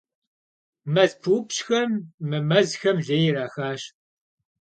МэзпыупщӀхэм 0.93 1.91
мы 2.27 2.37
мэзхэм 2.49 2.97
лей 3.07 3.25
ирахащ. 3.29 3.81